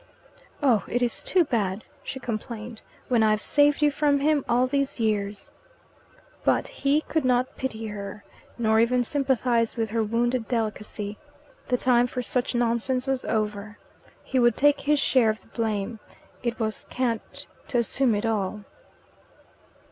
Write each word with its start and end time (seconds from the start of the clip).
"Oh, 0.63 0.83
it 0.87 1.03
is 1.03 1.21
too 1.23 1.43
bad," 1.43 1.83
she 2.03 2.19
complained, 2.19 2.81
"when 3.07 3.21
I've 3.21 3.43
saved 3.43 3.83
you 3.83 3.91
from 3.91 4.19
him 4.19 4.43
all 4.49 4.65
these 4.65 4.99
years." 4.99 5.51
But 6.43 6.67
he 6.67 7.01
could 7.01 7.23
not 7.23 7.55
pity 7.55 7.85
her, 7.85 8.23
nor 8.57 8.79
even 8.79 9.03
sympathize 9.03 9.77
with 9.77 9.91
her 9.91 10.01
wounded 10.01 10.47
delicacy. 10.47 11.19
The 11.67 11.77
time 11.77 12.07
for 12.07 12.23
such 12.23 12.55
nonsense 12.55 13.05
was 13.05 13.25
over. 13.25 13.77
He 14.23 14.39
would 14.39 14.57
take 14.57 14.79
his 14.81 14.99
share 14.99 15.29
of 15.29 15.41
the 15.41 15.47
blame: 15.49 15.99
it 16.41 16.59
was 16.59 16.87
cant 16.89 17.45
to 17.67 17.77
assume 17.77 18.15
it 18.15 18.25
all. 18.25 18.63